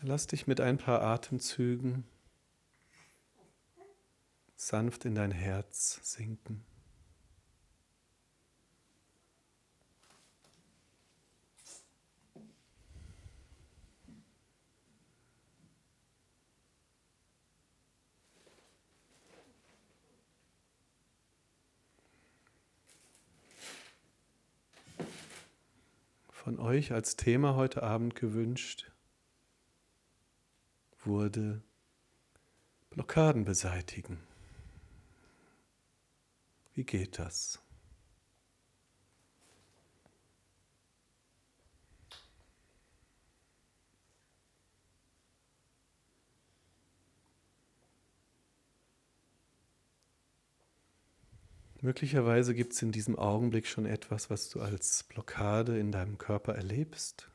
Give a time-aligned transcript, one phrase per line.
[0.00, 2.04] Lass dich mit ein paar Atemzügen
[4.54, 6.64] sanft in dein Herz sinken.
[26.30, 28.92] Von euch als Thema heute Abend gewünscht
[31.08, 31.62] wurde
[32.90, 34.20] Blockaden beseitigen.
[36.74, 37.60] Wie geht das?
[51.80, 56.54] Möglicherweise gibt es in diesem Augenblick schon etwas, was du als Blockade in deinem Körper
[56.54, 57.30] erlebst.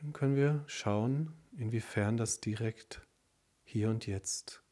[0.00, 3.06] Dann können wir schauen, inwiefern das direkt
[3.64, 4.62] hier und jetzt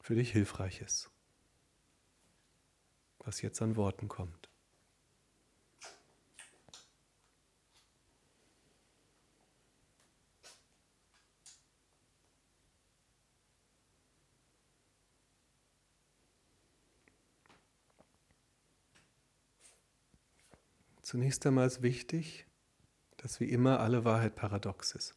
[0.00, 1.10] für dich hilfreich ist,
[3.18, 4.48] was jetzt an Worten kommt.
[21.02, 22.46] Zunächst einmal ist wichtig,
[23.24, 25.14] dass wie immer alle Wahrheit paradox ist.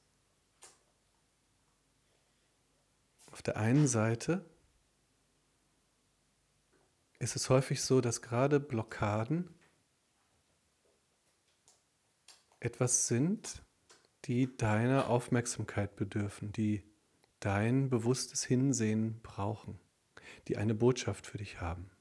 [3.34, 4.46] Auf der einen Seite
[7.20, 9.54] ist es häufig so, dass gerade Blockaden
[12.62, 13.62] etwas sind,
[14.24, 16.90] die deiner Aufmerksamkeit bedürfen, die
[17.42, 19.82] dein bewusstes Hinsehen brauchen,
[20.48, 21.92] die eine Botschaft für dich haben.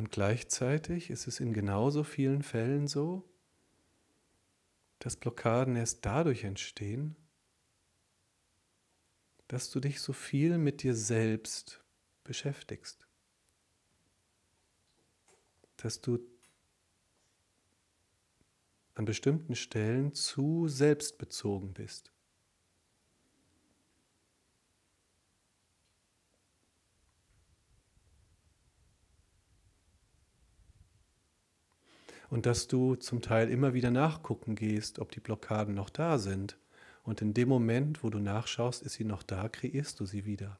[0.00, 3.28] Und gleichzeitig ist es in genauso vielen Fällen so,
[4.98, 7.16] dass Blockaden erst dadurch entstehen,
[9.46, 11.84] dass du dich so viel mit dir selbst
[12.24, 13.06] beschäftigst.
[15.76, 16.18] Dass du
[18.94, 22.10] an bestimmten Stellen zu selbstbezogen bist.
[32.30, 36.56] Und dass du zum Teil immer wieder nachgucken gehst, ob die Blockaden noch da sind.
[37.02, 40.58] Und in dem Moment, wo du nachschaust, ist sie noch da, kreierst du sie wieder.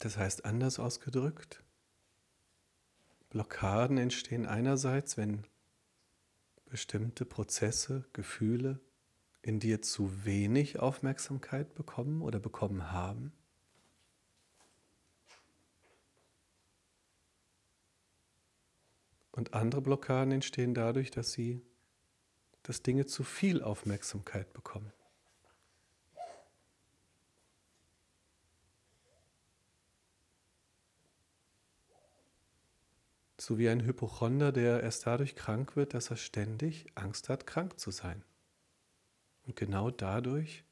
[0.00, 1.62] Das heißt anders ausgedrückt,
[3.30, 5.44] Blockaden entstehen einerseits, wenn
[6.72, 8.80] bestimmte Prozesse, Gefühle
[9.42, 13.34] in dir zu wenig Aufmerksamkeit bekommen oder bekommen haben?
[19.32, 21.60] Und andere Blockaden entstehen dadurch, dass sie,
[22.62, 24.94] dass Dinge zu viel Aufmerksamkeit bekommen.
[33.44, 37.76] So wie ein Hypochonder, der erst dadurch krank wird, dass er ständig Angst hat, krank
[37.76, 38.24] zu sein.
[39.44, 40.62] Und genau dadurch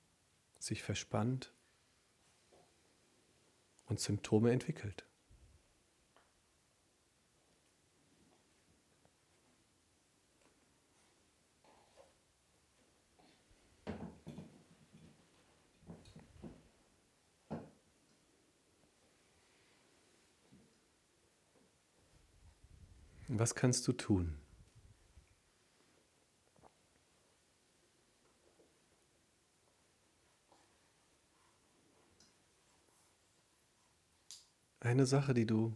[0.60, 1.53] sich verspannt
[3.86, 5.04] und Symptome entwickelt.
[23.40, 24.36] Was kannst du tun?
[34.80, 35.74] Eine Sache, die du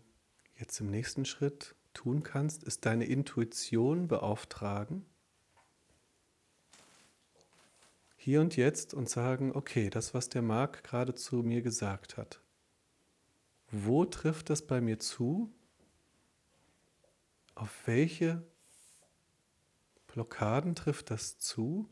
[0.57, 5.07] jetzt im nächsten Schritt tun kannst, ist deine Intuition beauftragen,
[8.19, 12.43] hier und jetzt und sagen, okay, das, was der Marc gerade zu mir gesagt hat,
[13.71, 15.51] wo trifft das bei mir zu
[17.55, 18.43] auf welche
[20.07, 21.89] Blockaden trifft das zu,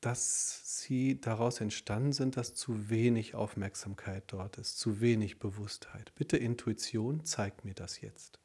[0.00, 6.12] dass sie daraus entstanden sind, dass zu wenig Aufmerksamkeit dort ist, zu wenig Bewusstheit.
[6.16, 8.41] Bitte Intuition, zeig mir das jetzt.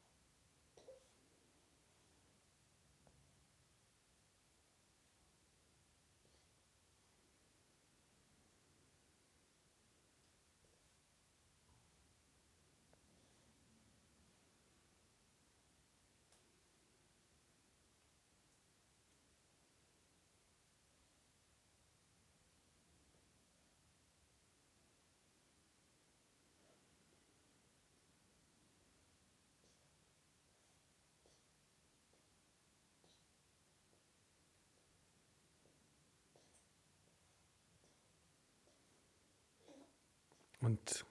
[40.60, 41.06] Und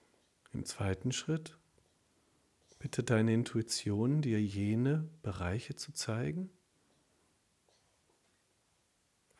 [0.52, 1.58] im zweiten Schritt
[2.78, 6.50] bitte deine Intuition, dir jene Bereiche zu zeigen,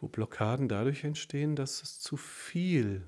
[0.01, 3.07] wo Blockaden dadurch entstehen, dass es zu viel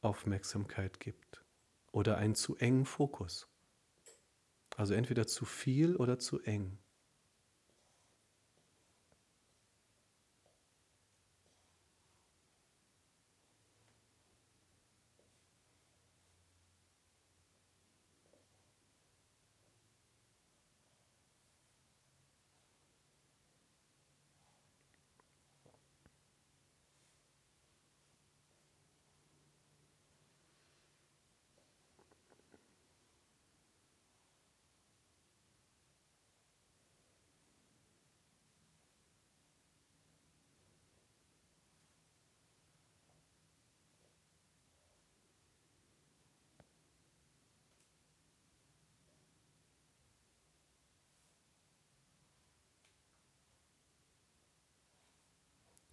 [0.00, 1.44] Aufmerksamkeit gibt
[1.92, 3.48] oder einen zu engen Fokus.
[4.76, 6.78] Also entweder zu viel oder zu eng.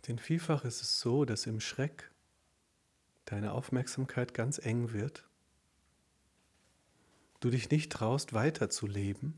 [0.08, 2.12] Denn vielfach ist es so, dass im Schreck
[3.26, 5.28] deine Aufmerksamkeit ganz eng wird,
[7.42, 9.34] du dich nicht traust, weiterzuleben,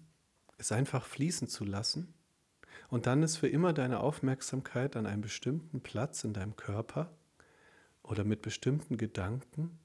[0.58, 2.14] es einfach fließen zu lassen.
[2.90, 7.12] Und dann ist für immer deine Aufmerksamkeit an einem bestimmten Platz in deinem Körper
[8.04, 9.80] oder mit bestimmten Gedanken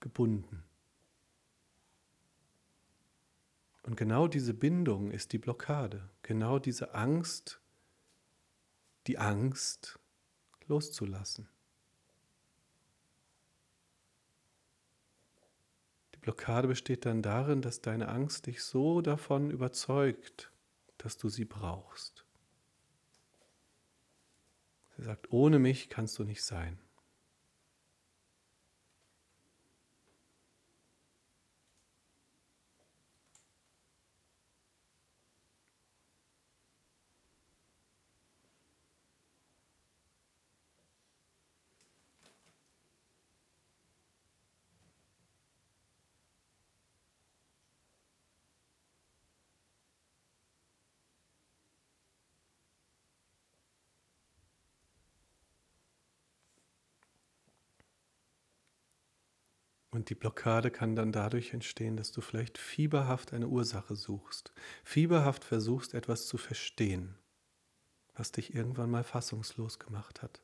[0.00, 0.62] gebunden.
[3.82, 7.60] Und genau diese Bindung ist die Blockade, genau diese Angst,
[9.06, 9.98] die Angst
[10.66, 11.48] loszulassen.
[16.14, 20.50] Die Blockade besteht dann darin, dass deine Angst dich so davon überzeugt,
[20.98, 22.24] dass du sie brauchst.
[24.96, 26.78] Sie sagt, ohne mich kannst du nicht sein.
[59.96, 64.52] Und die Blockade kann dann dadurch entstehen, dass du vielleicht fieberhaft eine Ursache suchst,
[64.84, 67.14] fieberhaft versuchst etwas zu verstehen,
[68.14, 70.42] was dich irgendwann mal fassungslos gemacht hat.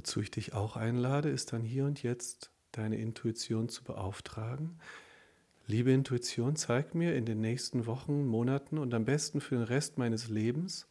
[0.00, 4.80] Wozu ich dich auch einlade, ist dann hier und jetzt deine Intuition zu beauftragen.
[5.66, 9.98] Liebe Intuition, zeig mir in den nächsten Wochen, Monaten und am besten für den Rest
[9.98, 10.86] meines Lebens,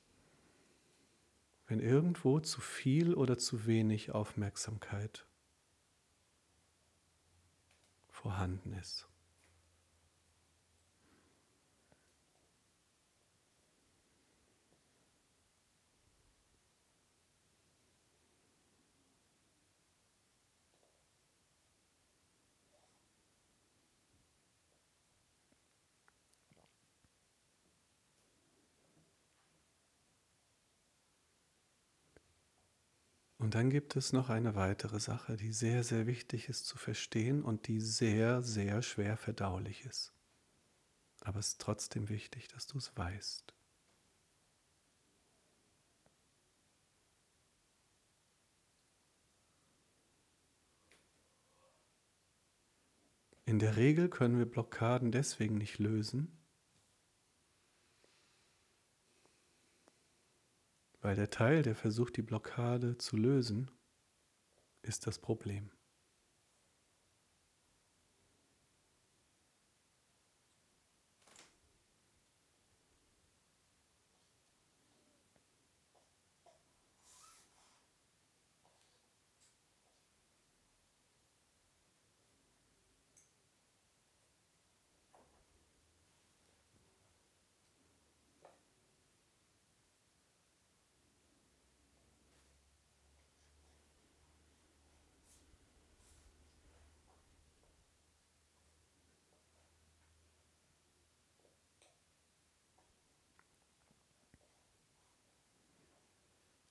[1.65, 5.25] wenn irgendwo zu viel oder zu wenig Aufmerksamkeit
[8.11, 9.08] vorhanden ist.
[33.49, 37.41] Und dann gibt es noch eine weitere Sache, die sehr, sehr wichtig ist zu verstehen
[37.41, 40.13] und die sehr, sehr schwer verdaulich ist.
[41.21, 43.55] Aber es ist trotzdem wichtig, dass du es weißt.
[53.45, 56.38] In der Regel können wir Blockaden deswegen nicht lösen,
[61.01, 63.71] Weil der Teil, der versucht, die Blockade zu lösen,
[64.81, 65.71] ist das Problem.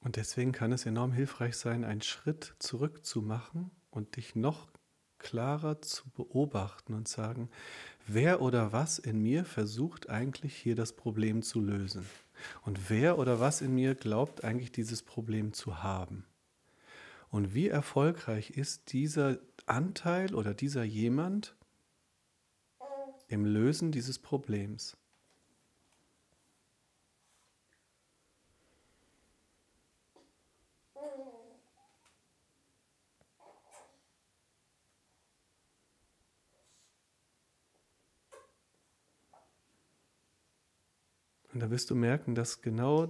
[0.09, 4.71] Und deswegen kann es enorm hilfreich sein, einen Schritt zurück zu machen und dich noch
[5.19, 7.50] klarer zu beobachten und sagen,
[8.07, 12.07] wer oder was in mir versucht eigentlich hier das Problem zu lösen?
[12.62, 16.25] Und wer oder was in mir glaubt eigentlich dieses Problem zu haben?
[17.29, 19.37] Und wie erfolgreich ist dieser
[19.67, 21.55] Anteil oder dieser jemand
[23.27, 24.97] im Lösen dieses Problems?
[41.52, 43.09] Und da wirst du merken, dass genau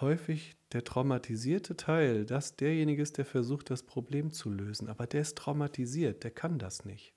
[0.00, 4.88] häufig der traumatisierte Teil, dass derjenige ist, der versucht, das Problem zu lösen.
[4.88, 7.14] Aber der ist traumatisiert, der kann das nicht.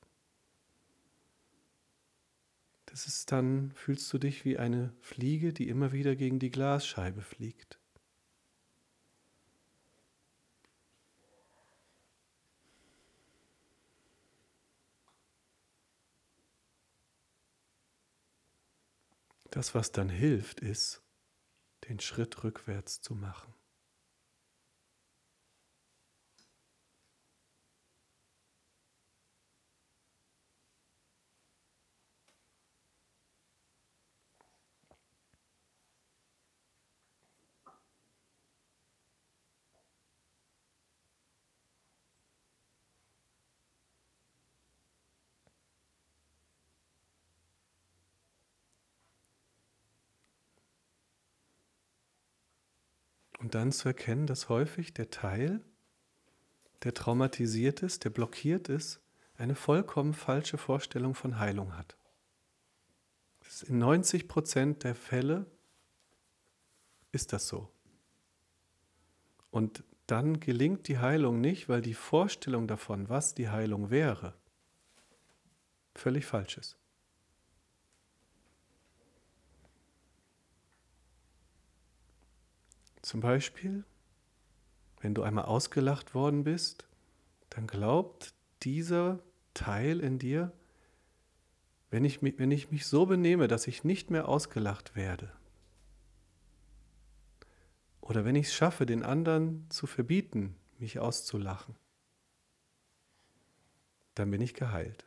[2.86, 7.22] Das ist dann, fühlst du dich wie eine Fliege, die immer wieder gegen die Glasscheibe
[7.22, 7.80] fliegt.
[19.52, 21.04] Das, was dann hilft, ist,
[21.88, 23.54] den Schritt rückwärts zu machen.
[53.48, 55.62] Und dann zu erkennen, dass häufig der Teil,
[56.84, 59.00] der traumatisiert ist, der blockiert ist,
[59.38, 61.96] eine vollkommen falsche Vorstellung von Heilung hat.
[63.66, 65.46] in 90 Prozent der Fälle
[67.14, 67.72] ist das so.
[69.50, 74.34] Und dann gelingt die Heilung nicht, weil die Vorstellung davon, was die Heilung wäre,
[75.96, 76.78] völlig falsch ist.
[83.08, 83.86] Zum Beispiel,
[85.00, 86.90] wenn du einmal ausgelacht worden bist,
[87.50, 88.34] dann glaubt
[88.64, 89.24] dieser
[89.54, 90.52] Teil in dir,
[91.90, 95.32] wenn ich, mich, wenn ich mich so benehme, dass ich nicht mehr ausgelacht werde,
[98.02, 101.78] oder wenn ich es schaffe, den anderen zu verbieten, mich auszulachen,
[104.16, 105.06] dann bin ich geheilt.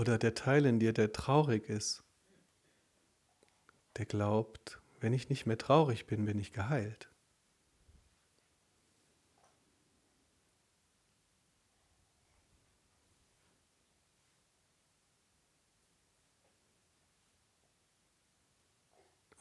[0.00, 2.02] Oder der Teil in dir, der traurig ist,
[3.98, 7.10] der glaubt, wenn ich nicht mehr traurig bin, bin ich geheilt.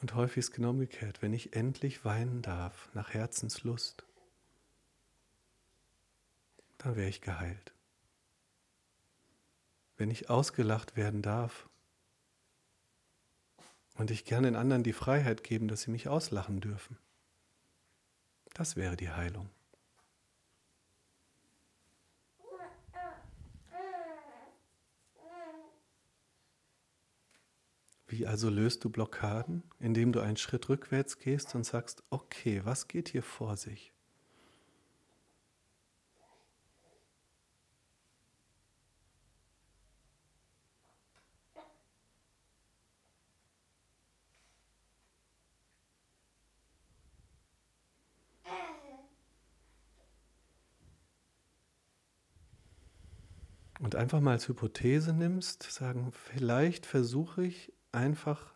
[0.01, 4.05] Und häufig ist genau umgekehrt, wenn ich endlich weinen darf nach Herzenslust,
[6.79, 7.73] dann wäre ich geheilt
[9.99, 11.69] wenn ich ausgelacht werden darf
[13.95, 16.97] und ich gerne den anderen die Freiheit geben, dass sie mich auslachen dürfen.
[18.53, 19.49] Das wäre die Heilung.
[28.07, 29.63] Wie also löst du Blockaden?
[29.79, 33.93] Indem du einen Schritt rückwärts gehst und sagst, okay, was geht hier vor sich?
[53.79, 58.53] Und einfach mal als Hypothese nimmst, sagen, vielleicht versuche ich einfach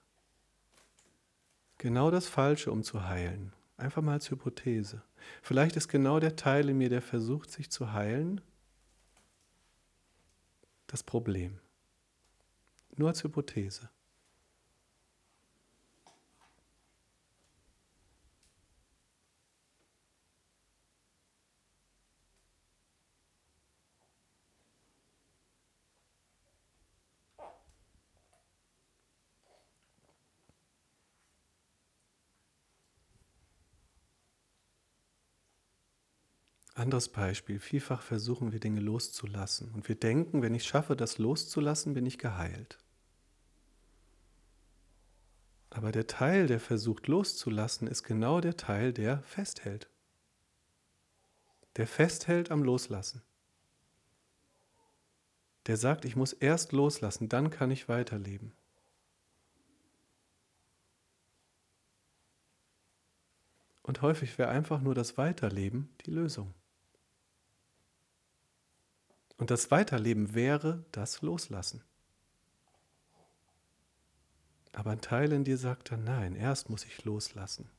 [1.77, 3.53] genau das Falsche, um zu heilen.
[3.77, 5.01] Einfach mal als Hypothese.
[5.41, 8.41] Vielleicht ist genau der Teil in mir, der versucht, sich zu heilen,
[10.87, 11.59] das Problem.
[12.97, 13.89] Nur als Hypothese.
[36.83, 37.59] Anderes Beispiel.
[37.59, 39.71] Vielfach versuchen wir Dinge loszulassen.
[39.73, 42.77] Und wir denken, wenn ich schaffe, das loszulassen, bin ich geheilt.
[45.69, 49.89] Aber der Teil, der versucht loszulassen, ist genau der Teil, der festhält.
[51.77, 53.21] der festhält am Loslassen.
[55.67, 58.51] Der sagt, ich muss erst loslassen, dann kann ich weiterleben.
[63.81, 66.53] Und häufig wäre einfach nur das Weiterleben die Lösung.
[69.43, 71.83] Und das Weiterleben wäre das Loslassen.
[74.71, 77.69] Aber ein Teil in dir sagt dann, nein, erst muss ich loslassen.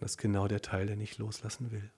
[0.00, 1.92] Das ist genau der Teil, der nicht loslassen will.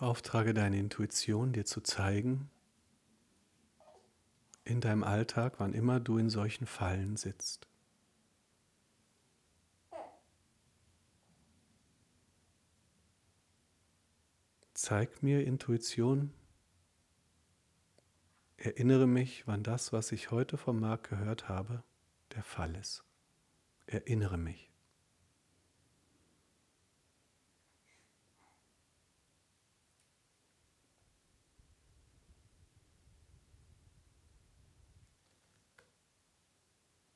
[0.00, 2.48] Beauftrage deine Intuition, dir zu zeigen,
[4.64, 7.68] in deinem Alltag, wann immer du in solchen Fallen sitzt.
[14.72, 16.32] Zeig mir Intuition,
[18.56, 21.82] erinnere mich, wann das, was ich heute vom Marc gehört habe,
[22.34, 23.04] der Fall ist.
[23.84, 24.69] Erinnere mich.